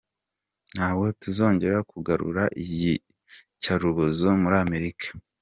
[0.75, 5.05] Ntabwo tuzongera kugarura iyicarubozo muri Amerika.